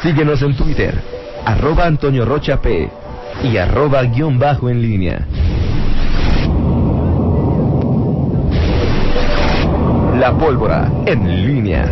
[0.00, 0.94] Síguenos en Twitter,
[1.44, 2.88] arroba Antonio Rocha P
[3.42, 5.26] y arroba guion bajo en línea.
[10.20, 11.84] La pólvora en línea.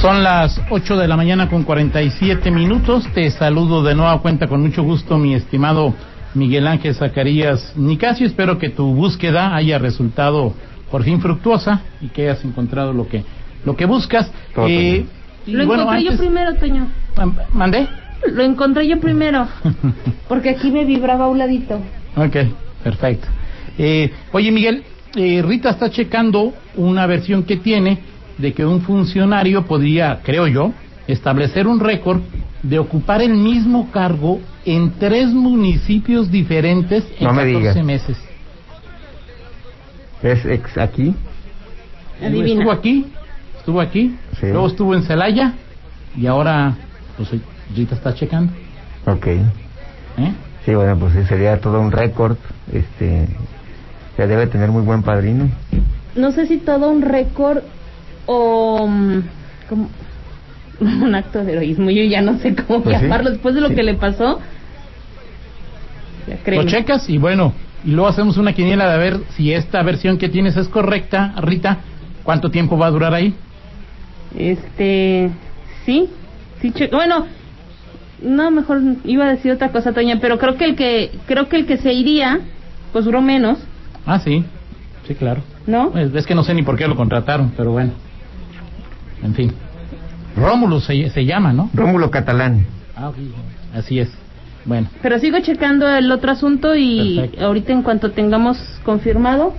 [0.00, 3.06] Son las 8 de la mañana con 47 minutos.
[3.12, 5.92] Te saludo de nueva cuenta con mucho gusto, mi estimado
[6.32, 8.26] Miguel Ángel Zacarías Nicasio.
[8.26, 10.54] Espero que tu búsqueda haya resultado
[10.90, 13.22] por fin fructuosa y que hayas encontrado lo que,
[13.66, 14.32] lo que buscas.
[14.66, 15.04] Eh,
[15.46, 16.88] lo encontré yo primero, Toño.
[17.52, 17.88] ¿Mandé?
[18.32, 19.46] Lo encontré yo primero.
[20.28, 21.80] porque aquí me vibraba a un ladito.
[22.16, 22.36] Ok,
[22.82, 23.28] perfecto.
[23.78, 24.84] Eh, oye, Miguel,
[25.16, 27.98] eh, Rita está checando una versión que tiene
[28.38, 30.72] de que un funcionario podría, creo yo,
[31.06, 32.20] establecer un récord
[32.62, 38.16] de ocupar el mismo cargo en tres municipios diferentes en no 14 meses.
[40.22, 41.14] ¿Es ex aquí?
[42.22, 42.46] Adivina.
[42.48, 43.06] Estuvo aquí,
[43.64, 44.48] estuvo aquí, Sí.
[44.48, 45.54] luego estuvo en Celaya
[46.14, 46.74] y ahora,
[47.16, 47.30] pues
[47.70, 48.52] ahorita está checando.
[49.06, 49.26] Ok.
[49.26, 50.32] ¿eh?
[50.66, 52.36] Sí, bueno, pues sí, sería todo un récord.
[52.70, 53.26] Este,
[54.18, 55.48] ya debe tener muy buen padrino.
[56.14, 57.60] No sé si todo un récord
[58.26, 59.22] o mm,
[59.70, 59.88] como
[60.80, 61.90] un acto de heroísmo.
[61.90, 63.02] Yo ya no sé cómo Pues sí.
[63.04, 63.76] llamarlo después de lo Sí.
[63.76, 64.40] que le pasó.
[66.26, 70.18] Ya Lo checas y bueno, y luego hacemos una quiniela de ver si esta versión
[70.18, 71.78] que tienes es correcta, Rita.
[72.22, 73.34] ¿Cuánto tiempo va a durar ahí?
[74.36, 75.30] Este,
[75.86, 76.08] sí,
[76.60, 77.26] sí, che- bueno,
[78.22, 81.56] no, mejor iba a decir otra cosa, Toña, pero creo que el que, creo que
[81.58, 82.40] el que se iría,
[82.92, 83.58] pues duró menos,
[84.06, 84.44] Ah, sí,
[85.06, 85.42] sí, claro.
[85.66, 85.90] ¿no?
[85.90, 87.92] Pues, es que no sé ni por qué lo contrataron, pero bueno.
[89.22, 89.52] En fin.
[90.36, 91.70] Rómulo se, se llama, ¿no?
[91.72, 92.66] Rómulo Catalán.
[92.96, 93.16] Ah, ok.
[93.74, 94.10] Así es.
[94.66, 97.44] Bueno, Pero sigo checando el otro asunto y Perfecto.
[97.46, 99.54] ahorita en cuanto tengamos confirmado,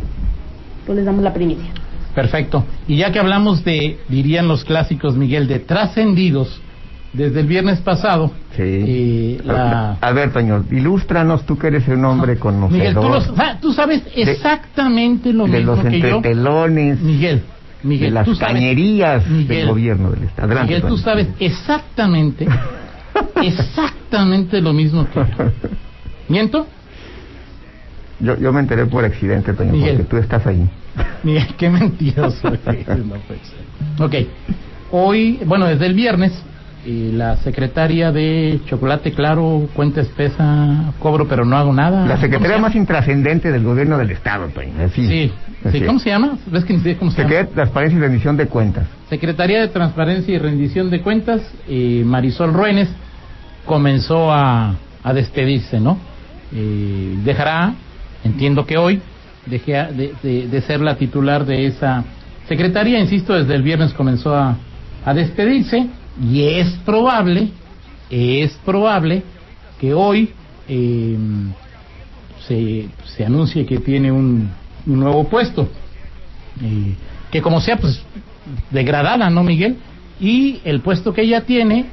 [0.85, 1.71] pues les damos la primicia.
[2.15, 2.65] Perfecto.
[2.87, 6.61] Y ya que hablamos de, dirían los clásicos, Miguel, de trascendidos,
[7.13, 8.61] desde el viernes pasado, Sí.
[8.63, 9.97] eh, la...
[10.01, 13.71] A ver, Toño, ilústranos, tú que eres un hombre conocedor Miguel, tú, los- ah, tú
[13.73, 16.21] sabes exactamente lo de mismo los que yo.
[17.01, 17.43] Miguel,
[17.83, 20.47] Miguel, de las tú sabes- cañerías Miguel, del gobierno del Estado.
[20.47, 22.47] Adelante, Miguel, tú sabes exactamente,
[23.41, 25.25] exactamente lo mismo que yo.
[26.27, 26.67] ¿Miento?
[28.19, 29.97] Yo, yo me enteré por accidente, Toño, Miguel.
[29.97, 30.67] porque tú estás ahí.
[31.23, 32.49] Miguel, qué mentiroso
[33.97, 34.05] no.
[34.05, 34.15] Ok,
[34.91, 36.31] hoy, bueno, desde el viernes,
[36.85, 42.05] eh, la secretaria de Chocolate Claro, cuenta espesa, cobro pero no hago nada.
[42.05, 42.81] La secretaria ¿Cómo más llama?
[42.81, 44.71] intrascendente del gobierno del Estado, Toño.
[44.85, 45.31] Así, Sí,
[45.65, 45.85] así sí.
[45.85, 46.37] ¿cómo se llama?
[46.49, 47.29] ¿Ves que ni cómo se llama?
[47.29, 48.85] Secretaría de Transparencia y Rendición de Cuentas.
[49.09, 52.87] Secretaría de Transparencia y Rendición de Cuentas, eh, Marisol Ruénes,
[53.65, 55.97] comenzó a, a despedirse, ¿no?
[56.53, 57.73] Eh, dejará,
[58.25, 59.01] entiendo que hoy,
[59.45, 62.03] deje de, de- ser la titular de esa
[62.47, 64.57] secretaría, insisto, desde el viernes comenzó a,
[65.05, 65.87] a despedirse
[66.21, 67.49] y es probable,
[68.09, 69.23] es probable
[69.79, 70.31] que hoy
[70.67, 71.17] eh,
[72.47, 74.49] se, se anuncie que tiene un,
[74.85, 75.69] un nuevo puesto.
[76.61, 76.95] Eh,
[77.31, 78.01] que como sea, pues
[78.71, 79.77] degradada, ¿no, Miguel?
[80.19, 81.85] Y el puesto que ella tiene,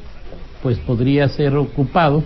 [0.62, 2.22] pues podría ser ocupado,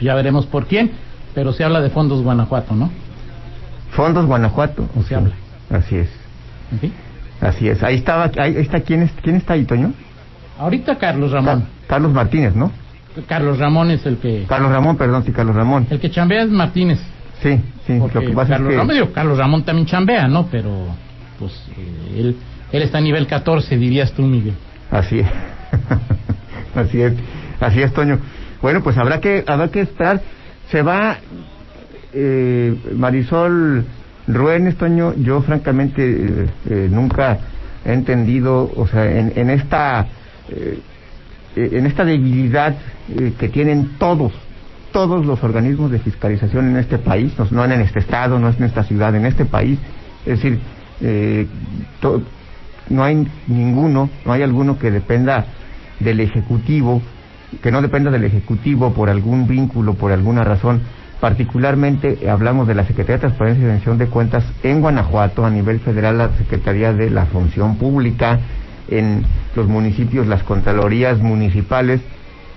[0.00, 0.92] ya veremos por quién,
[1.34, 2.90] pero se habla de Fondos Guanajuato, ¿no?
[3.90, 4.88] Fondos Guanajuato.
[4.98, 5.34] O se habla.
[5.70, 6.08] Así es.
[7.40, 7.82] Así es.
[7.82, 9.92] Ahí estaba, ahí está, ¿quién, es, quién está ahí, Toño?
[10.58, 11.60] Ahorita Carlos Ramón.
[11.62, 12.72] Ca- Carlos Martínez, ¿no?
[13.28, 15.86] Carlos Ramón es el que Carlos Ramón, perdón, sí, Carlos Ramón.
[15.88, 16.98] el que chambea es Martínez.
[17.42, 18.78] Sí, sí, Porque lo que pasa Carlos es que...
[18.78, 20.46] Ramón, digo, Carlos Ramón también chambea, ¿no?
[20.50, 20.70] Pero
[21.38, 22.36] pues eh, él
[22.72, 24.54] él está a nivel 14, dirías tú, Miguel.
[24.90, 25.26] Así es.
[26.74, 27.12] así es.
[27.60, 28.18] Así es, Toño.
[28.60, 30.20] Bueno, pues habrá que habrá que esperar.
[30.70, 31.18] Se va
[32.12, 33.84] eh, Marisol
[34.26, 35.14] Ruénes, Toño.
[35.16, 37.38] Yo francamente eh, eh, nunca
[37.84, 40.06] he entendido, o sea, en, en esta
[40.48, 40.80] eh,
[41.56, 42.74] en esta debilidad
[43.38, 44.32] que tienen todos
[44.94, 48.58] todos los organismos de fiscalización en este país, no, no en este estado, no es
[48.58, 49.76] en esta ciudad, en este país.
[50.24, 50.60] Es decir,
[51.00, 51.48] eh,
[52.88, 55.46] no hay ninguno, no hay alguno que dependa
[55.98, 57.02] del Ejecutivo,
[57.62, 60.82] que no dependa del Ejecutivo por algún vínculo, por alguna razón.
[61.20, 65.50] Particularmente eh, hablamos de la Secretaría de Transparencia y Rendición de Cuentas en Guanajuato, a
[65.50, 68.40] nivel federal la Secretaría de la Función Pública,
[68.88, 69.24] en
[69.56, 72.00] los municipios las Contralorías municipales,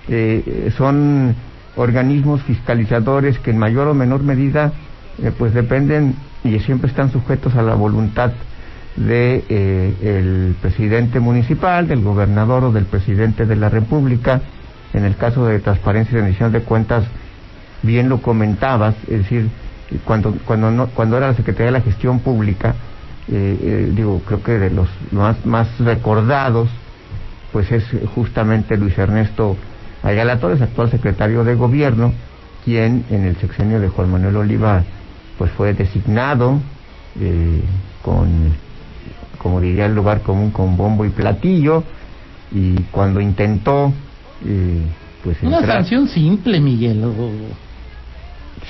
[0.08, 1.34] eh, son
[1.76, 4.72] organismos fiscalizadores que en mayor o menor medida
[5.22, 8.32] eh, pues dependen y siempre están sujetos a la voluntad
[8.96, 14.40] de eh, el presidente municipal, del gobernador o del presidente de la República.
[14.94, 17.04] En el caso de transparencia y rendición de cuentas,
[17.82, 19.48] bien lo comentabas, es decir,
[20.04, 22.74] cuando cuando no, cuando era la Secretaría de la Gestión Pública,
[23.28, 26.68] eh, eh, digo, creo que de los más más recordados
[27.52, 29.56] pues es justamente Luis Ernesto
[30.02, 32.12] Ayala Torres, actual secretario de gobierno,
[32.64, 34.84] quien en el sexenio de Juan Manuel Oliva
[35.38, 36.60] pues fue designado
[37.20, 37.62] eh,
[38.02, 38.52] con,
[39.38, 41.84] como diría el lugar común, con bombo y platillo,
[42.52, 43.92] y cuando intentó
[44.44, 44.82] eh,
[45.22, 47.02] pues Una entrar- sanción simple, Miguel.
[47.04, 47.68] o-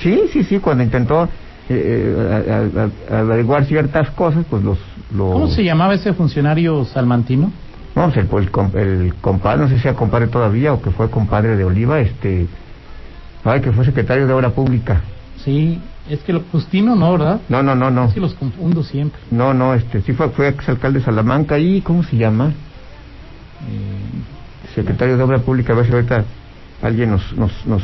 [0.01, 1.27] Sí, sí, sí, cuando intentó eh,
[1.69, 4.77] eh, a- a- a- averiguar ciertas cosas, pues los...
[5.15, 7.51] los ¿Cómo se llamaba ese funcionario salmantino?
[7.95, 11.09] No, pues el, el, el compadre, no sé si sea compadre todavía o que fue
[11.09, 12.47] compadre de Oliva, este...
[13.43, 15.01] Ay, que fue secretario de Obra Pública.
[15.43, 15.79] Sí,
[16.09, 17.39] es que lo Justino no, ¿verdad?
[17.49, 18.05] No, no, no, no.
[18.05, 19.19] Es que los confundo siempre.
[19.31, 22.47] No, no, este, sí fue, fue exalcalde de Salamanca y, ¿cómo se llama?
[23.67, 24.01] Eh,
[24.81, 26.23] Secretario de Obra Pública, a ver si ahorita
[26.81, 27.83] alguien nos, nos, nos,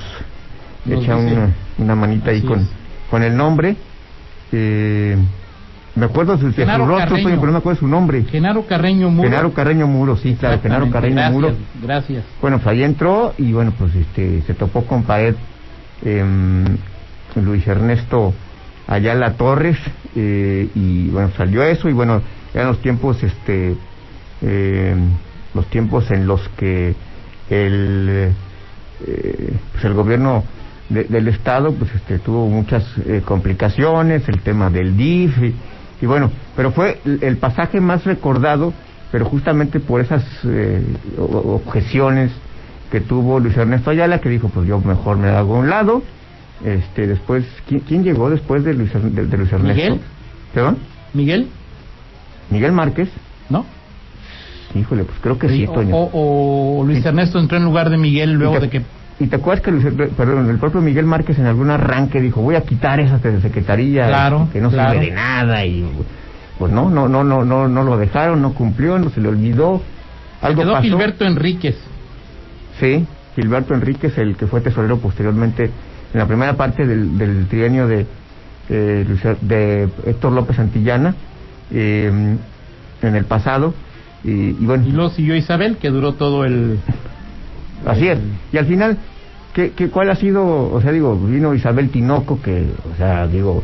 [0.86, 2.70] Nos echa una, una manita ahí con, es.
[3.10, 3.76] con el nombre.
[4.52, 5.18] Eh,
[5.96, 8.24] me acuerdo de, de su rostro, pero no me acuerdo de su nombre.
[8.24, 9.30] Genaro Carreño Muro.
[9.30, 11.56] Genaro Carreño Muro, sí, claro, Genaro Carreño gracias, Muro.
[11.82, 12.24] Gracias.
[12.42, 15.36] Bueno, pues ahí entró y bueno, pues este se topó con pared
[16.04, 16.66] em,
[17.36, 18.34] Luis Ernesto
[18.88, 19.78] Ayala Torres
[20.16, 22.22] eh, y bueno, salió eso y bueno,
[22.54, 23.76] eran los tiempos este
[24.42, 25.10] em,
[25.56, 26.94] los tiempos en los que
[27.50, 28.32] el
[29.08, 30.44] eh, pues el gobierno
[30.90, 35.54] de- del estado pues este tuvo muchas eh, complicaciones, el tema del DIF y,
[36.02, 38.74] y bueno, pero fue el- pasaje más recordado,
[39.12, 40.82] pero justamente por esas eh,
[41.18, 42.32] objeciones
[42.92, 46.04] que tuvo Luis Ernesto Ayala, que dijo, pues yo mejor me hago a un lado.
[46.64, 49.82] Este, después, ¿quién, quién llegó después de Luis, de, de Luis Ernesto?
[49.84, 50.00] ¿Miguel?
[50.54, 50.78] ¿Perdón?
[51.14, 51.48] Miguel,
[52.50, 53.10] Miguel Márquez.
[53.50, 53.66] ¿no?
[54.76, 55.96] Híjole, pues creo que sí, o, Toño.
[55.96, 57.08] o- o Luis Sí.
[57.08, 58.82] Ernesto entró en lugar de Miguel luego ¿Y te- de que
[59.18, 62.42] ¿Y te acuerdas que Luis Er- perdón, el propio Miguel Márquez en algún arranque dijo,
[62.42, 64.92] voy a quitar esa de secretaría Claro, que no claro.
[65.00, 65.86] sirve de nada y
[66.60, 69.82] pues no, no, no, no, no, no lo dejaron, no cumplió, no se le olvidó.
[70.42, 70.84] Algo quedó pasó.
[70.84, 71.78] Gilberto Enríquez?
[72.80, 73.06] Sí,
[73.36, 75.72] Gilberto Enríquez, el que fue tesorero posteriormente
[76.14, 78.06] en la primera parte del, del trienio de,
[78.70, 81.16] eh, Er- de Héctor López Santillana
[81.72, 82.12] eh,
[83.02, 83.74] en el pasado.
[84.26, 86.80] Y, y bueno, Y luego siguió Isabel, que duró todo el...
[87.86, 88.18] así es.
[88.52, 88.98] Y al final,
[89.54, 90.72] ¿qué, qué, ¿cuál ha sido?
[90.72, 93.64] O sea, digo, vino Isabel Tinoco, que, o sea, digo,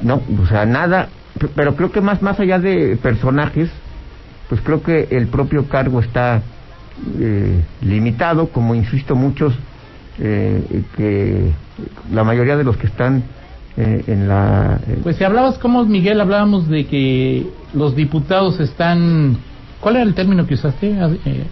[0.00, 1.08] no, o sea, nada,
[1.54, 3.70] pero creo que más, más allá de personajes,
[4.48, 6.42] pues creo que el propio cargo está
[7.18, 9.54] eh, limitado, como insisto muchos,
[10.18, 11.50] eh, que
[12.12, 13.22] la mayoría de los que están
[13.76, 14.80] eh, en la...
[14.86, 19.36] eh, Pues si hablabas como Miguel, hablábamos de que los diputados están...
[19.80, 21.46] ¿Cuál era el término que usaste eh, eh,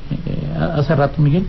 [0.76, 1.44] hace rato, Miguel?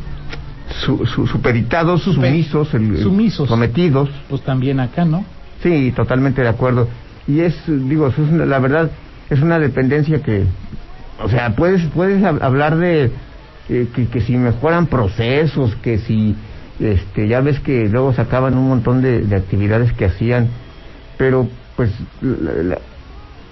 [0.86, 3.50] su, su- superitados, Super- sumisos, el- sumisos.
[3.50, 5.26] sometidos, Pues también acá, ¿no?
[5.62, 6.88] Sí, totalmente de acuerdo.
[7.28, 8.90] Y es, digo, eso es una- la verdad,
[9.30, 10.46] es una dependencia que,
[11.22, 13.12] o sea, puedes, puedes hab- hablar de
[13.70, 16.36] eh, que, que si mejoran procesos, que si,
[16.82, 20.48] este, ya ves que luego sacaban un montón de, de actividades que hacían,
[21.18, 21.92] pero pues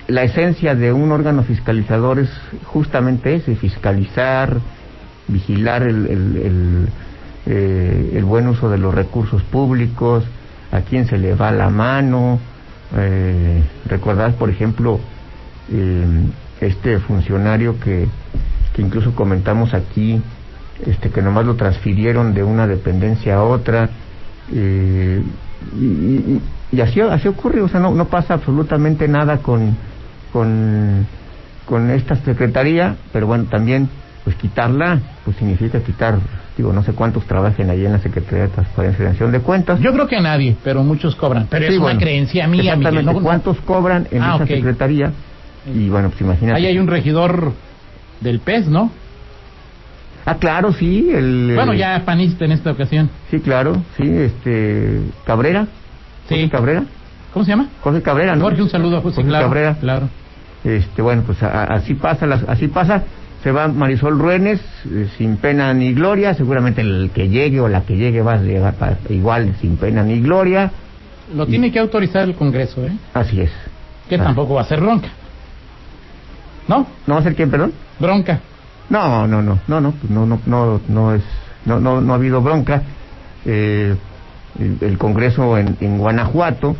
[0.07, 2.29] la, esencia de un órgano fiscalizador es
[2.65, 4.57] justamente ese, fiscalizar,
[5.27, 6.87] vigilar el, el, el,
[7.45, 10.23] eh, el buen uso de los recursos públicos,
[10.71, 12.39] a quién se le va la mano.
[12.97, 14.99] Eh, recordar, por ejemplo,
[15.71, 16.05] eh,
[16.61, 18.07] este funcionario que,
[18.73, 20.19] que incluso comentamos aquí,
[20.85, 23.89] este que nomás lo transfirieron de una dependencia a otra.
[24.53, 25.21] eh,
[25.79, 29.75] y, y- y así, así ocurre, o sea, no, no pasa absolutamente nada con,
[30.31, 31.05] con,
[31.65, 33.89] con esta secretaría, pero bueno, también
[34.24, 36.19] pues quitarla, pues significa quitar,
[36.55, 39.79] digo, no sé cuántos trabajen ahí en la Secretaría de Transparencia y Rendición de Cuentas.
[39.79, 41.48] Yo creo que nadie, pero muchos cobran.
[41.50, 42.77] Pero Sí, es bueno, una creencia mía, Miguel.
[42.77, 43.21] Exactamente, ¿no?
[43.24, 45.12] ¿cuántos cobran en Ah, esa secretaría?
[45.74, 46.57] Y bueno, pues imagínate.
[46.59, 47.53] Ahí hay un regidor
[48.21, 48.91] del PES, ¿no?
[50.31, 51.53] Ah, claro, sí, el...
[51.55, 53.09] Bueno, ya panista en esta ocasión.
[53.31, 55.01] Sí, claro, sí, este...
[55.25, 55.65] Cabrera.
[56.27, 56.36] Sí.
[56.36, 56.83] José Cabrera.
[57.33, 57.67] ¿Cómo se llama?
[57.81, 58.43] José Cabrera, ¿no?
[58.43, 59.45] Jorge, un saludo a José, José claro.
[59.45, 59.75] Cabrera.
[59.79, 60.09] Claro.
[60.63, 63.03] Este, bueno, pues a- así pasa, las, así pasa.
[63.43, 66.33] Se va Marisol Ruénes eh, sin pena ni gloria.
[66.33, 70.03] Seguramente el que llegue o la que llegue va a llegar pa- igual sin pena
[70.03, 70.71] ni gloria.
[71.36, 72.91] Lo tiene que autorizar el Congreso, ¿eh?
[73.13, 73.51] Así es.
[74.09, 74.25] Que Ah.
[74.25, 75.07] tampoco va a ser bronca.
[76.67, 76.86] ¿No?
[77.07, 77.71] ¿No va a ser quién, perdón?
[78.00, 78.39] Bronca.
[78.89, 81.24] No, no, no, no, no, no, no, no, no es,
[81.65, 82.81] no, no, no ha habido bronca.
[83.46, 83.96] Eh,
[84.60, 86.75] el, el Congreso en, en Guanajuato,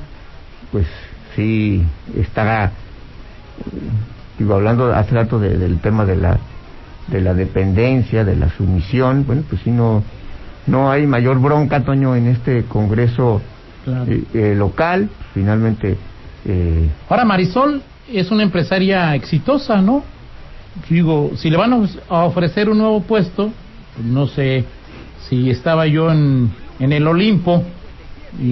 [0.72, 0.88] pues
[1.36, 1.84] sí
[2.18, 2.72] estará, eh,
[4.40, 6.38] digo, hablando hace rato de- del tema de la,
[7.08, 10.04] de la dependencia, de la sumisión, bueno, pues sí no,
[10.68, 13.42] no hay mayor bronca, Toño, en este Congreso
[13.86, 14.12] Claro.
[14.12, 15.96] eh, eh, local, finalmente,
[16.46, 20.04] eh, Ahora Marisol es una empresaria exitosa, ¿no?
[20.90, 23.52] Digo, si le van a ofrecer un nuevo puesto,
[23.96, 24.66] pues no sé
[25.28, 27.64] si estaba yo en, en el Olimpo
[28.40, 28.44] y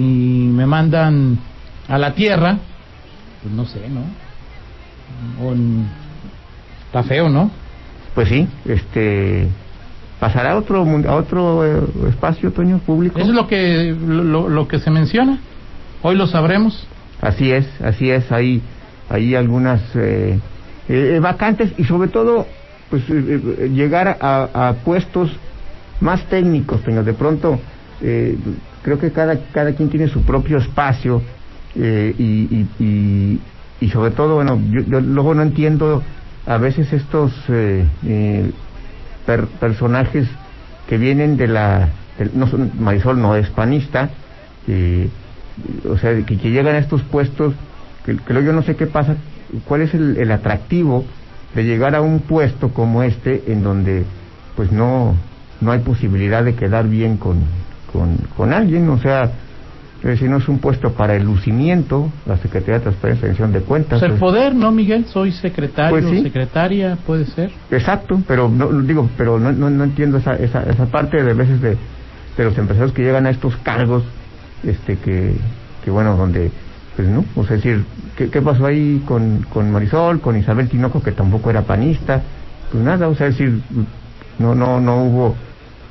[0.52, 1.38] me mandan
[1.88, 2.58] a la Tierra,
[3.42, 4.00] pues no sé, ¿no?
[5.44, 5.86] O en-
[6.86, 7.50] Está feo, ¿no?
[8.14, 9.46] Pues sí, este
[10.18, 13.18] pasará a otro a otro eh, espacio, Toño, público.
[13.18, 15.38] Eso es lo que, lo, lo que se menciona.
[16.02, 16.86] Hoy lo sabremos.
[17.20, 18.62] Así es, así es, hay,
[19.10, 20.38] hay algunas eh,
[20.88, 22.48] eh, vacantes y sobre todo,
[22.88, 23.14] pues eh,
[23.58, 25.40] eh, llegar a, a puestos
[26.00, 27.04] más técnicos, Toño.
[27.04, 27.64] De pronto,
[28.00, 28.38] eh,
[28.82, 31.24] creo que cada, cada quien tiene su propio espacio
[31.74, 33.42] eh, y, y, y,
[33.80, 36.06] y sobre todo, bueno, yo, yo luego no entiendo
[36.46, 38.52] a veces estos eh, eh,
[39.24, 40.28] per- personajes
[40.86, 41.94] que vienen de la...
[42.32, 44.14] no son- Marisol no es panista,
[44.66, 45.12] eh,
[45.84, 47.54] o sea, que, que llegan a estos puestos,
[48.04, 49.18] que, que luego yo no sé qué pasa,
[49.66, 51.04] cuál es el, el atractivo
[51.54, 54.04] de llegar a un puesto como este en donde
[54.56, 55.14] pues no,
[55.60, 57.38] no hay posibilidad de quedar bien con,
[57.92, 59.30] con, con alguien, o sea,
[60.02, 63.60] decir, no es un puesto para el lucimiento, la Secretaría de Transparencia y Rendición de
[63.60, 64.00] Cuentas.
[64.00, 65.06] Pues el pues, poder, ¿no, Miguel?
[65.06, 66.22] Soy secretario, Pues sí.
[66.22, 67.50] secretaria, puede ser.
[67.70, 71.60] Exacto, pero no digo, pero no, no, no entiendo esa, esa, esa parte de veces
[71.60, 71.76] de,
[72.36, 74.04] de los empresarios que llegan a estos cargos,
[74.62, 75.34] este que,
[75.84, 76.50] que bueno, donde,
[76.98, 77.84] pues no, o sea, es decir,
[78.16, 82.20] ¿qué, qué pasó ahí con, con Marisol, con Isabel Tinoco, que tampoco era panista?
[82.72, 83.60] Pues nada, o sea, es decir,
[84.40, 85.36] no, no, no hubo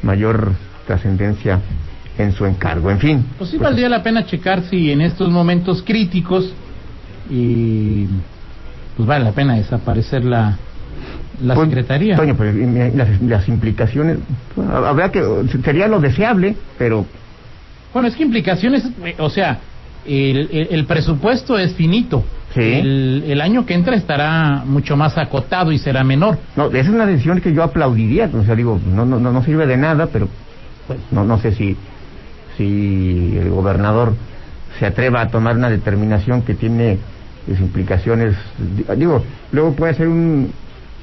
[0.03, 0.51] mayor
[0.85, 1.61] trascendencia
[2.17, 3.25] en su encargo, en fin.
[3.37, 6.51] Pues sí valdría la pena checar si en estos momentos críticos
[7.29, 8.07] y
[8.97, 10.57] pues vale la pena desaparecer la,
[11.41, 12.17] la Pues, secretaría.
[12.17, 14.17] Toño, pues, mira, las, las implicaciones,
[14.73, 15.23] habrá que,
[15.63, 17.05] sería lo deseable, pero
[17.93, 19.59] Bueno, es que implicaciones, eh, o sea,
[20.07, 22.23] el, el- el presupuesto es finito.
[22.53, 22.61] Sí.
[22.61, 26.39] El, el año que entra estará mucho más acotado y será menor.
[26.55, 29.67] No, esa es una decisión que yo aplaudiría, o sea, digo, no, no, no sirve
[29.67, 30.27] de nada, pero
[30.87, 31.75] pues, no, no sé si,
[32.57, 34.13] si el gobernador
[34.79, 36.97] se atreva a tomar una determinación que tiene
[37.45, 38.35] pues, implicaciones,
[38.75, 40.51] di- digo, luego puede hacer un,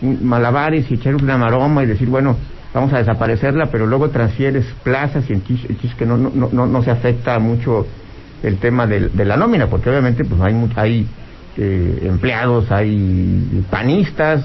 [0.03, 2.37] un malabares y echar una maroma y decir, bueno,
[2.73, 6.49] vamos a desaparecerla, pero luego transfieres plazas y en chis, en chis que no, no,
[6.51, 7.87] no- no se afecta mucho
[8.45, 11.07] el tema del- de, la nómina, porque obviamente pues hay, hay
[11.57, 14.45] eh, empleados, hay panistas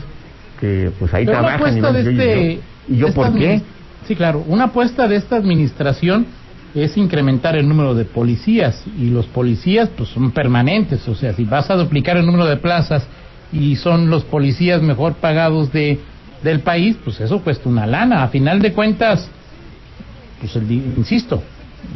[0.60, 2.52] que pues ahí Pero trabajan y, de yo- este...
[2.54, 2.62] y yo,
[2.96, 3.62] ¿y yo de esta por qué?
[4.08, 4.44] Sí, claro.
[4.48, 6.26] Una apuesta de esta administración
[6.76, 11.08] es incrementar el número de policías y los policías pues son permanentes.
[11.08, 13.06] O sea, si vas a duplicar el número de plazas
[13.52, 16.00] y son los policías mejor pagados de
[16.44, 18.24] del país, pues eso cuesta una lana.
[18.24, 19.28] A final de cuentas,
[20.40, 21.44] pues el, insisto,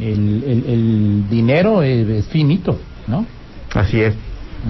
[0.00, 3.26] el, el, el dinero es, es finito, ¿no?
[3.74, 4.14] Así es,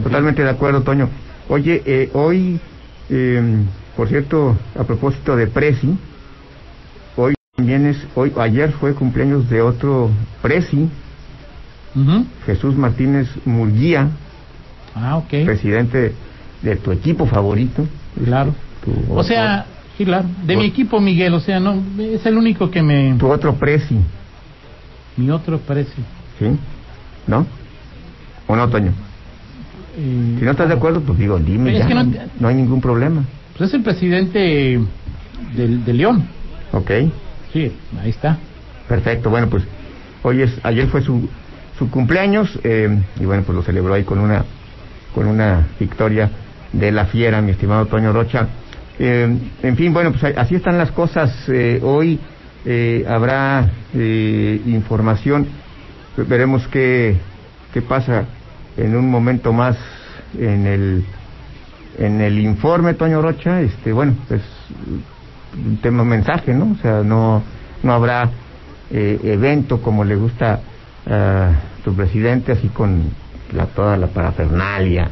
[0.02, 1.09] totalmente de acuerdo, Toño.
[1.49, 2.59] Oye, eh, hoy,
[3.11, 3.42] eh,
[3.97, 5.94] por cierto, a propósito de Presi,
[7.16, 10.11] hoy también es, hoy, ayer fue cumpleaños de otro
[10.42, 10.88] Presi.
[12.44, 14.09] Jesús Martínez Murguía,
[14.97, 15.44] Ah, ok.
[15.44, 16.12] presidente
[16.62, 17.87] de tu equipo favorito.
[18.25, 18.52] Claro.
[18.85, 19.66] Tu, O sea,
[19.97, 20.26] sí, claro.
[20.44, 23.14] De mi equipo, Miguel, o sea, no, es el único que me...
[23.16, 23.97] tu otro Presi,
[25.16, 26.02] Mi otro precio.
[26.38, 26.47] ¿sí?
[27.26, 27.47] ¿No?
[28.47, 28.92] ¿O no, Toño?
[29.97, 32.54] Eh, Si no estás de acuerdo, pues digo, dime ya, que no- no, no hay
[32.54, 33.25] ningún problema.
[33.56, 34.80] Pues es el presidente
[35.56, 36.26] del, de León.
[36.73, 36.90] ¿Ok?
[37.52, 38.38] Sí, ahí está.
[38.88, 39.62] Perfecto, bueno, pues
[40.25, 41.28] hoy es, ayer fue su,
[41.78, 42.88] su cumpleaños eh,
[43.21, 44.44] y bueno, pues lo celebró ahí con una,
[45.14, 46.28] con una victoria
[46.73, 48.49] de la fiera, mi estimado Toño Rocha.
[48.99, 51.33] Eh, en fin, bueno, pues así están las cosas.
[51.49, 52.18] eh, hoy
[52.64, 55.47] eh, habrá eh, información,
[56.16, 57.16] veremos qué,
[57.73, 58.25] qué pasa
[58.76, 59.76] en un momento más
[60.38, 61.04] en el
[61.99, 64.42] en el informe Toño Rocha, este, bueno, es
[65.54, 66.73] un tema mensaje, ¿no?
[66.73, 67.42] O sea, no,
[67.83, 68.30] no habrá
[68.90, 70.61] eh, evento como le gusta
[71.06, 71.50] a
[71.85, 73.02] tu presidente, así con
[73.52, 75.09] la, toda la parafernalia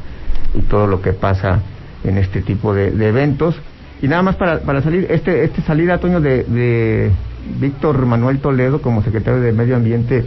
[0.54, 1.60] y todo lo que pasa
[2.02, 3.54] en este tipo de, de eventos.
[4.00, 7.12] Y nada más para, para salir, este, este salida, Toño, de, de
[7.60, 10.24] Víctor Manuel Toledo como secretario de Medio Ambiente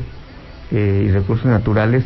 [0.72, 2.04] eh, y Recursos Naturales,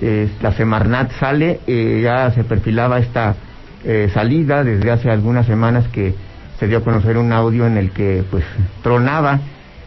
[0.00, 3.36] eh, la Semarnat sale, eh, ya se perfilaba esta
[3.84, 6.14] eh, salida desde hace algunas semanas que
[6.58, 8.44] se dio a conocer un audio en el que pues
[8.82, 9.38] tronaba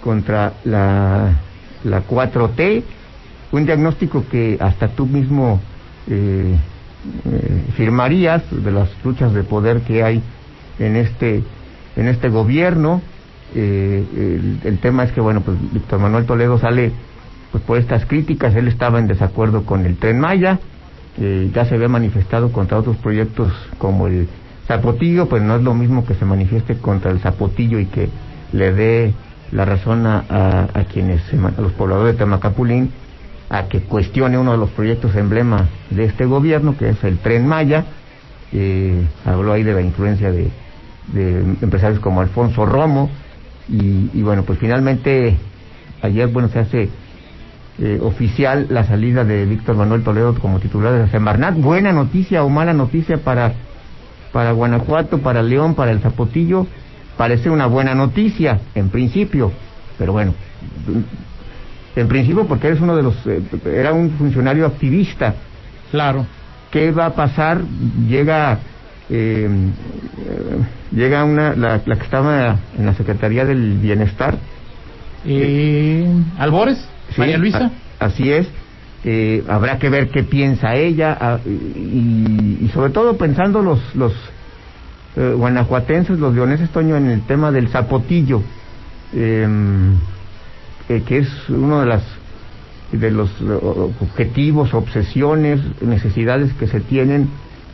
[0.02, 1.34] contra la,
[1.84, 2.84] la 4T,
[3.52, 5.60] un diagnóstico que hasta tú mismo
[7.76, 10.22] firmarías de las luchas de poder que hay
[10.80, 11.44] en este
[11.98, 13.02] en este gobierno.
[13.56, 16.92] Eh, el, tema es que bueno pues Víctor Manuel Toledo sale
[17.52, 20.60] pues por estas críticas, él estaba en desacuerdo con el Tren Maya,
[21.18, 24.28] eh, ya se había manifestado contra otros proyectos como el
[24.68, 28.10] Zapotillo, pues no es lo mismo que se manifieste contra el Zapotillo y que
[28.52, 29.14] le dé
[29.52, 30.26] la razón a,
[30.74, 32.92] a, quienes, a los pobladores de Temacapulín,
[33.50, 37.48] a que cuestione uno de los proyectos emblema de este gobierno, que es el Tren
[37.48, 37.86] Maya.
[38.52, 40.50] Eh, habló ahí de la influencia de,
[41.14, 43.10] de empresarios como Alfonso Romo.
[43.70, 45.36] Y, y bueno, pues finalmente
[46.02, 46.90] ayer, bueno, se hace
[47.80, 51.56] eh, oficial la salida de Víctor Manuel Toledo como titular de la Semarnat.
[51.56, 53.54] Buena noticia o mala noticia para,
[54.32, 56.66] para Guanajuato, para León, para el Zapotillo.
[57.18, 59.52] Parece una buena noticia, en principio,
[59.98, 60.34] pero bueno,
[61.96, 65.36] en principio porque eres uno de los, eh, era un funcionario activista.
[65.92, 66.26] Claro.
[66.70, 67.62] ¿Qué va a pasar?
[68.08, 68.60] Llega,
[69.10, 69.50] eh,
[70.92, 74.38] llega una, la, la que estaba en la Secretaría del Bienestar,
[75.26, 76.78] Eh, Albores,
[77.10, 77.72] Sí, María Luisa.
[78.00, 78.48] a- así es.
[79.04, 84.14] Eh, habrá que ver qué piensa ella a- y, y sobre todo pensando los los
[85.16, 88.42] eh, guanajuatenses, los leoneses, Toño, en el tema del zapotillo,
[89.14, 89.48] eh,
[91.08, 92.04] que es uno de las
[92.92, 93.46] de los eh,
[94.02, 97.30] objetivos, obsesiones, necesidades que se tienen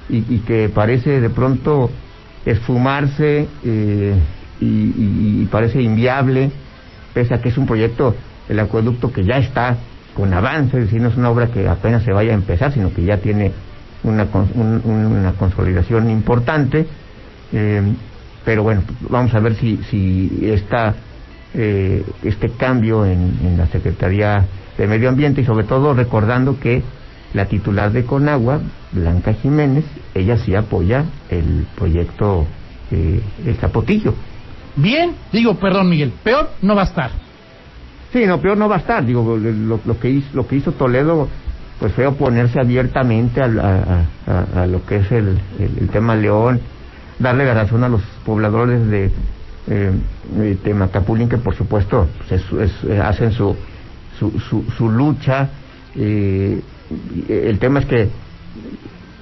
[0.10, 1.92] y, y que parece de pronto
[2.46, 4.16] esfumarse eh,
[4.60, 6.52] y, y- y parece inviable,
[7.14, 8.16] pese a que es un proyecto,
[8.50, 9.78] el acueducto que ya está
[10.14, 12.94] con avance, es decir, no es una obra que apenas se vaya a empezar, sino
[12.94, 13.52] que ya tiene
[14.04, 16.86] una, un- una consolidación importante.
[17.52, 17.82] Eh,
[18.46, 20.96] pero bueno, vamos a ver si, si esta,
[21.54, 24.46] eh, este cambio en la Secretaría
[24.78, 26.84] de Medio Ambiente y sobre todo recordando que
[27.34, 28.62] la titular de Conagua,
[28.92, 32.46] Blanca Jiménez, ella sí apoya el proyecto
[32.92, 34.13] eh, El Zapotillo.
[34.75, 37.12] Bien, digo, perdón Miguel, peor no va a estar.
[38.12, 39.04] Sí, no, peor no va a estar.
[39.06, 41.28] Digo, lo, lo que, hizo, lo que hizo Toledo
[41.80, 43.46] pues fue oponerse abiertamente a,
[44.28, 46.62] a- a lo que es el, el- el tema León,
[47.20, 49.12] darle la razón a los pobladores de,
[49.68, 49.92] eh,
[50.38, 52.52] de Temacapulín, que por supuesto pues, es-
[52.86, 53.56] es- hacen su,
[54.20, 55.50] su, su, su lucha.
[55.96, 56.62] eh,
[57.30, 58.10] el tema es que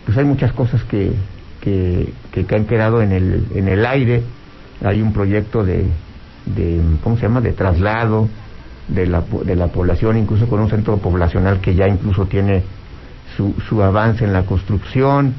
[0.05, 1.11] pues hay muchas cosas que,
[1.61, 4.23] que, que, han quedado en el, en el aire.
[4.83, 5.85] Hay un proyecto de,
[6.45, 8.27] de, ¿cómo se llama?, de traslado
[8.87, 12.63] de la, de la población, incluso con un centro poblacional que ya incluso tiene
[13.37, 15.33] su, su avance en la construcción.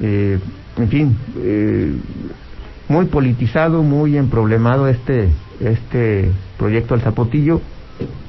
[0.00, 0.38] Eh,
[0.76, 1.94] en fin, eh,
[2.88, 5.28] muy politizado, muy emproblemado este,
[5.60, 7.60] este proyecto al Zapotillo.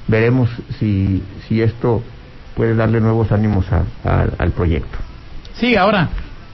[0.08, 0.50] Veremos
[0.80, 2.04] si, si esto
[2.56, 4.98] puede darle nuevos ánimos a- a- al proyecto.
[5.54, 6.10] Sí, ahora,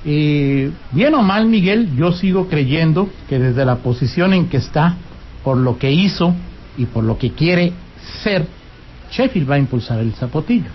[0.06, 4.96] eh, bien o mal, Miguel, yo sigo creyendo que desde la posición en que está,
[5.44, 6.36] por lo que hizo
[6.78, 7.74] y por lo que quiere
[8.24, 8.48] ser,
[9.12, 10.70] Sheffield va a impulsar el zapotillo.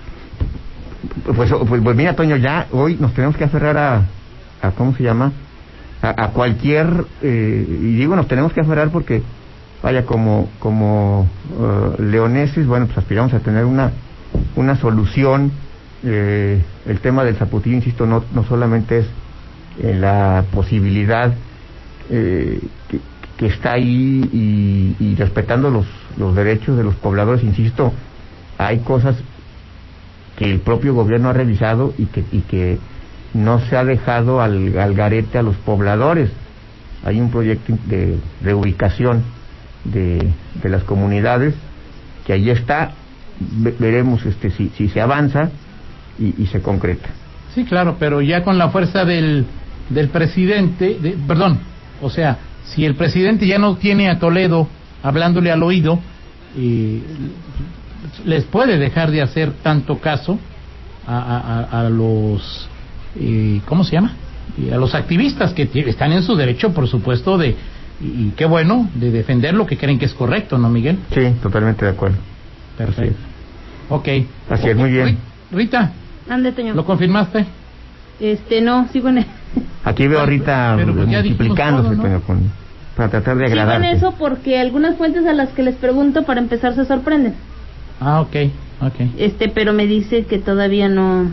[1.25, 4.03] Pues, pues, pues mira, Toño, ya hoy nos tenemos que aferrar a,
[4.63, 5.33] a ¿cómo se llama?
[6.01, 9.23] A, a cualquier, eh, y digo nos tenemos que aferrar porque,
[9.83, 11.29] vaya, como, como
[11.61, 13.93] eh, leoneses, bueno, pues aspiramos a tener una,
[14.57, 15.53] una solución.
[16.05, 19.07] Eh, el tema del zapotillo, insisto, no, no solamente es
[19.81, 21.33] eh, la posibilidad
[22.11, 23.01] eh, que,
[23.47, 25.85] está ahí y, y respetando los,
[26.17, 27.93] los derechos de los pobladores, insisto,
[28.57, 29.17] hay cosas
[30.37, 32.79] que el propio gobierno ha revisado y que, y que
[33.35, 36.31] no se ha dejado al, al garete a los pobladores.
[37.05, 39.25] Hay un proyecto de reubicación
[39.85, 40.31] de,
[40.63, 41.55] de las comunidades
[42.27, 42.93] que ahí está.
[43.41, 45.51] Ve- veremos este si, si se avanza
[46.19, 47.09] y, y se concreta.
[47.55, 49.45] Sí, claro, pero ya con la fuerza del,
[49.91, 51.59] del presidente, de- perdón,
[52.01, 54.69] o sea, si el presidente ya no tiene a Toledo
[55.03, 55.99] hablándole al oído,
[56.57, 57.03] eh,
[58.25, 60.39] les puede dejar de hacer tanto caso
[61.07, 61.39] a, a-
[61.81, 62.69] a- a los,
[63.19, 64.13] eh, ¿cómo se llama?
[64.73, 67.57] A los activistas que están en su derecho, por supuesto, de,
[68.01, 70.99] y, y qué bueno, de defender lo que creen que es correcto, ¿no, Miguel?
[71.15, 72.17] Sí, totalmente de acuerdo.
[72.87, 73.19] Perfecto.
[73.89, 74.09] Ok.
[74.51, 75.07] Así es, muy bien.
[75.09, 75.17] Ri-
[75.57, 75.91] Rita,
[76.29, 76.75] Ande, Toño.
[76.75, 77.45] ¿lo confirmaste?
[78.21, 79.25] Este, no, sigo en,
[79.85, 82.03] Aquí veo ahorita Pero pues multiplicándose, todo, ¿no?
[82.03, 82.63] Toño, con-
[82.97, 86.41] para tratar de sigo en eso porque algunas fuentes a las que les pregunto para
[86.41, 87.35] empezar se sorprenden.
[88.01, 88.37] Ah, ok,
[88.83, 88.95] ok.
[89.19, 91.31] Este, pero me dice que todavía no.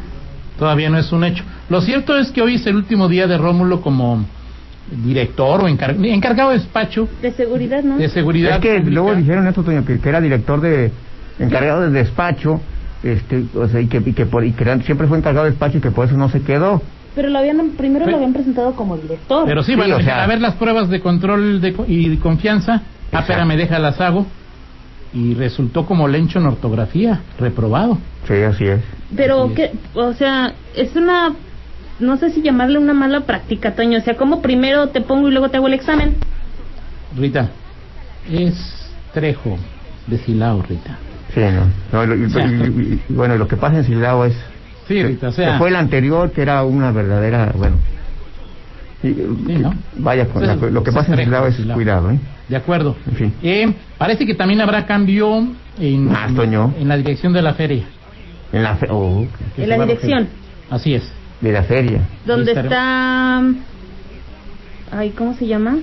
[0.58, 1.44] Todavía no es un hecho.
[1.70, 4.26] Lo cierto es que hoy es el último día de Rómulo como
[5.04, 7.98] director o encar- encargado de despacho De seguridad, ¿no?
[7.98, 8.56] de seguridad.
[8.56, 8.92] Es que pública.
[8.92, 10.92] luego dijeron eso, Toño, que, que era director de,
[11.40, 12.62] encargado de despacho,
[13.04, 15.78] este, o sea, y que, y que, por, y que siempre fue encargado de despacho
[15.78, 16.82] y que por eso no se quedó.
[17.16, 19.46] Pero lo habían, primero Pero- lo habían presentado como director.
[19.46, 22.10] Pero sí, Sí, bueno, o sea- a ver las pruebas de control de, co- y
[22.10, 22.84] de confianza.
[23.12, 24.26] Ah, espérame, deja las hago.
[25.12, 27.98] Y resultó como lencho en ortografía, reprobado.
[28.28, 28.82] Sí, así es.
[29.16, 31.34] Pero Así que, o sea, es una
[32.00, 33.98] no sé si llamarle una mala práctica, Toño.
[33.98, 36.16] O sea, como primero te pongo y luego te hago el examen.
[37.18, 37.50] Rita,
[38.32, 38.56] es
[39.14, 39.58] Trejo
[40.08, 40.98] de Silao, Rita.
[41.34, 41.68] Sí, no.
[41.92, 42.46] no lo- y- O sea.
[42.48, 44.36] y- y- bueno, lo que pasa en Silao es...
[44.88, 45.58] Sí, Rita, o que sea...
[45.60, 47.52] fue el anterior, que era una verdadera...
[47.56, 47.78] Bueno...
[49.04, 49.10] y-
[49.60, 49.74] ¿no?
[49.98, 51.76] Vaya, con Pues, la- lo que pasa en Silao es Silao.
[51.76, 52.20] cuidado, ¿eh?
[52.48, 52.96] De acuerdo.
[53.08, 53.34] En fin.
[53.44, 55.48] Eh, parece que también habrá cambio
[55.80, 56.74] en, Más, Toño.
[56.80, 57.84] en la dirección de la feria.
[58.52, 60.28] En la, fe- oh, Que En la dirección.
[60.72, 61.04] Así es.
[61.42, 62.02] de la feria.
[62.26, 62.74] Donde estaremos.
[62.74, 63.44] está...
[64.98, 65.78] Ay, ¿cómo se llama?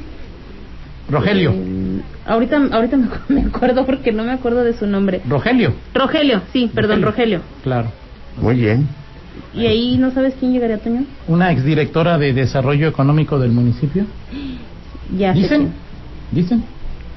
[1.08, 1.52] Rogelio.
[1.54, 1.95] Eh,
[2.26, 5.20] ahorita ahorita me, acu- me acuerdo porque no me acuerdo de su nombre.
[5.28, 5.72] Rogelio.
[5.94, 7.40] Rogelio, sí, perdón, Rogelio.
[7.62, 7.88] Claro.
[8.40, 8.86] Muy bien.
[9.54, 11.04] ¿Y ahí no sabes quién llegaría, Toño?
[11.28, 14.04] Una exdirectora de Desarrollo Económico del municipio.
[15.16, 15.72] Ya sé Dicen.
[16.32, 16.64] Dicen.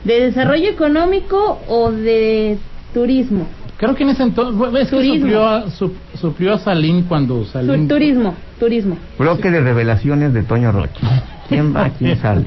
[0.03, 2.59] ¿De desarrollo económico o de
[2.93, 3.47] turismo?
[3.77, 4.87] Creo que en ese entonces.
[4.89, 7.87] Suplió a, su- suplió a Salín cuando Salín.
[7.87, 8.95] turismo, turismo.
[9.17, 11.23] Bloque de revelaciones de Toño Rocha.
[11.49, 11.89] ¿Quién va?
[11.89, 12.45] ¿Quién sale?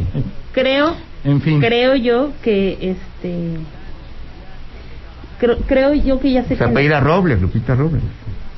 [0.53, 0.95] Creo,
[1.25, 1.61] En fin.
[1.61, 3.57] creo yo que este...
[5.39, 6.61] Creo, creo yo que ya Se es.
[6.63, 8.03] apellida Robles, Lupita Robles.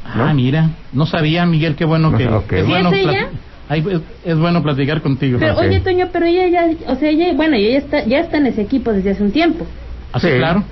[0.04, 0.34] Ah, ¿no?
[0.34, 0.70] mira.
[0.92, 2.28] No sabía, Miguel, qué bueno No, que.
[2.28, 2.52] ok.
[2.52, 3.12] Es ¿Sí bueno es ella?
[3.30, 4.00] plati- Ay, es,
[4.32, 5.38] es bueno platicar contigo.
[5.40, 8.46] Pero oye, Toño, pero ella ya, o sea, ella, bueno, ella está, ya está en
[8.46, 9.66] ese equipo desde hace un tiempo.
[10.12, 10.34] Así, Sí.
[10.36, 10.64] claro.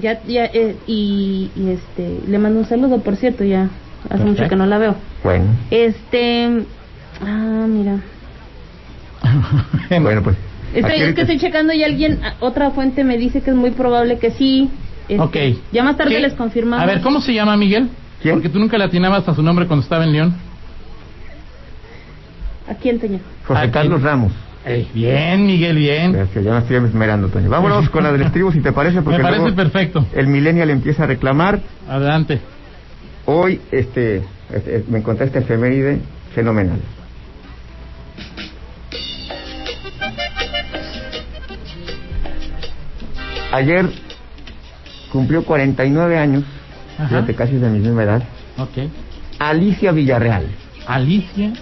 [0.00, 3.68] Ya, ya, eh, y, y, este, le mando un saludo, por cierto, ya
[4.08, 4.96] hace mucho que no la veo.
[5.22, 6.64] Bueno, Este,
[7.20, 7.98] ah, mira.
[10.00, 10.36] bueno, pues.
[10.74, 13.70] Estoy, es que estoy checando y alguien, ah, otra fuente me dice que es muy
[13.70, 14.70] probable que sí.
[15.08, 15.36] Este, ok.
[15.72, 16.20] Ya más tarde ¿Qué?
[16.20, 16.82] les confirmamos.
[16.82, 17.88] A ver, ¿cómo se llama Miguel?
[18.22, 18.36] ¿Quién?
[18.36, 20.34] Porque tú nunca le atinabas a su nombre cuando estaba en León.
[22.68, 23.18] ¿A quién, Toño?
[23.46, 23.70] José.
[23.70, 24.32] Carlos Ramos.
[24.64, 26.12] Ey, bien, Miguel, bien.
[26.12, 27.50] Gracias, ya me estoy esmerando, Toño.
[27.50, 30.06] Vámonos con la del estribo, si te parece, porque Me parece luego perfecto.
[30.14, 31.60] el millennial empieza a reclamar.
[31.88, 32.40] Adelante.
[33.26, 36.00] Hoy, este, este, me encontré este efeméride
[36.32, 36.78] fenomenal.
[43.52, 43.88] Ayer
[45.10, 46.44] cumplió 49 años,
[46.98, 47.08] Ajá.
[47.08, 48.22] fíjate, casi de mi misma edad,
[48.58, 48.88] Ok.
[49.38, 50.46] Alicia Villarreal.
[50.86, 51.52] Alicia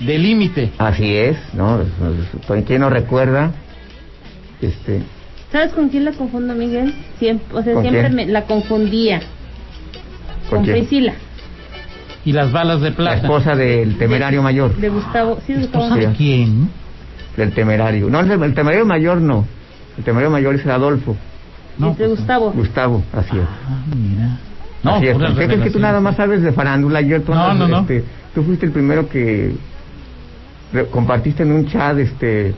[0.00, 0.72] de Límite.
[0.78, 1.80] Así es, ¿no?
[2.46, 3.52] ¿Quién quién no recuerda?
[4.60, 5.02] Este,
[5.50, 6.94] ¿Sabes con quién la confundo, Miguel?
[7.18, 8.14] Siempre, o sea, ¿Con siempre quién?
[8.14, 9.20] me la confundía.
[10.48, 10.78] ¿Con Con quién?
[10.78, 11.14] Priscila,
[12.24, 13.16] Y las balas de la plata.
[13.16, 14.76] esposa del temerario mayor.
[14.76, 15.38] de Gustavo.
[15.46, 15.84] Sí, de Gustavo.
[15.84, 16.70] ¿Esposa de quién?
[17.36, 18.08] Del temerario.
[18.10, 19.46] No, el, el temerario mayor no.
[19.98, 21.16] El temerario mayor es Adolfo.
[21.78, 22.52] No, pues, Gustavo.
[22.52, 23.44] Gustavo, así es.
[23.68, 24.38] Ah, mira.
[24.82, 25.14] No, así es.
[25.14, 26.98] puras ¿Qué crees que tú nada más sabes de farándula?
[26.98, 27.80] Ayer tú, No, andas, no, no.
[27.82, 28.04] este,
[28.34, 29.54] tú fuiste el primero que
[30.90, 32.54] compartiste en un chat este,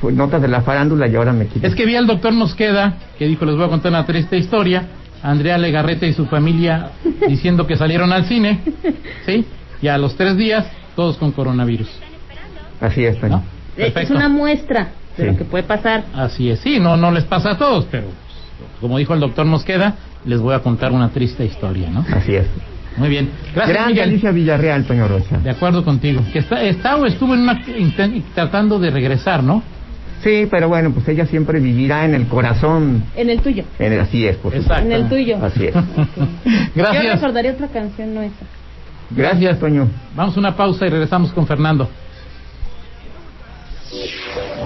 [0.00, 1.70] fue- notas de la farándula y ahora me quitas.
[1.70, 4.84] Es que vi al doctor Mosqueda que dijo, les voy a contar una triste historia.
[5.22, 6.90] Andrea Legarreta y su familia
[7.28, 8.60] diciendo que salieron al cine.
[9.24, 9.44] ¿Sí?
[9.82, 11.88] Y a los tres días, todos con coronavirus.
[12.80, 13.20] Así es.
[13.22, 13.42] ¿No?
[13.76, 15.30] Es una muestra de Sí.
[15.30, 16.04] lo que puede pasar.
[16.14, 16.60] Así es.
[16.60, 18.06] Sí, no, no les pasa a todos, pero
[18.80, 22.04] como dijo el doctor Mosqueda, les voy a contar una triste historia, ¿no?
[22.12, 22.46] Así es.
[22.96, 23.28] Muy bien.
[23.54, 24.08] Gracias, Grande Miguel.
[24.10, 25.38] Alicia Villarreal, Toño Rocha.
[25.38, 26.22] De acuerdo contigo.
[26.32, 27.62] Que está, está o estuvo en una,
[28.34, 29.62] tratando de regresar, ¿no?
[30.24, 33.04] Sí, pero bueno, pues ella siempre vivirá en el corazón.
[33.14, 33.64] En el tuyo.
[33.78, 34.54] En el- así es, por.
[34.54, 34.86] Exacto.
[34.86, 35.36] En el tuyo.
[35.44, 35.74] Así es.
[35.74, 35.82] Yo
[36.74, 37.14] Gracias.
[37.20, 38.34] recordaría otra canción, no esa.
[39.10, 39.88] Gracias, Toño.
[40.16, 41.88] Vamos a una pausa y regresamos con Fernando.